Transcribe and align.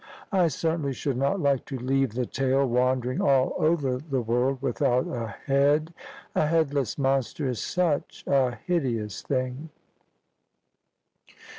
I 0.31 0.47
certainly 0.47 0.93
should 0.93 1.17
not 1.17 1.39
like 1.41 1.65
to 1.65 1.77
leave 1.77 2.15
the 2.15 2.25
tale 2.25 2.65
wandering 2.65 3.21
all 3.21 3.53
over 3.59 3.97
the 3.99 4.19
world 4.23 4.59
without 4.59 5.05
a 5.05 5.27
head; 5.45 5.93
a 6.33 6.47
headless 6.47 6.97
monster 6.97 7.47
is 7.47 7.61
such 7.61 8.23
a 8.25 8.55
hideous 8.65 9.21
thing. 9.21 9.69